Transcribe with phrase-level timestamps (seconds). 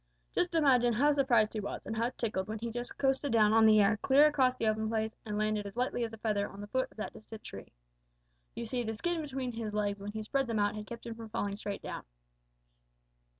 [0.33, 3.67] Just imagine how surprised he was and how tickled when he just coasted down on
[3.67, 6.59] the air clear across the open place and landed as lightly as a feather on
[6.59, 7.71] the foot of that distant tree!
[8.55, 11.13] You see, the skin between his legs when he spread them out had kept him
[11.13, 12.03] from falling straight down.